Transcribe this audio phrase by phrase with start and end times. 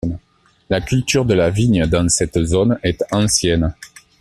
[0.71, 3.75] La culture de la vigne dans cette zone est ancienne.